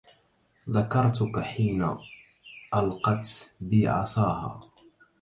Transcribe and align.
ذكرتك 0.69 1.39
حين 1.39 1.97
ألقت 2.75 3.55
بي 3.61 3.87
عصاها 3.87 4.59